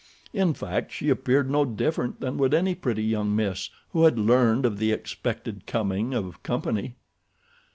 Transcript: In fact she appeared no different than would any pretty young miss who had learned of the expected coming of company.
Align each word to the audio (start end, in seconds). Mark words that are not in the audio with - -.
In 0.33 0.55
fact 0.55 0.91
she 0.91 1.09
appeared 1.09 1.47
no 1.47 1.63
different 1.63 2.21
than 2.21 2.37
would 2.39 2.55
any 2.55 2.73
pretty 2.73 3.03
young 3.03 3.35
miss 3.35 3.69
who 3.93 4.05
had 4.05 4.17
learned 4.17 4.65
of 4.65 4.79
the 4.79 4.91
expected 4.91 5.67
coming 5.67 6.15
of 6.15 6.41
company. 6.41 6.95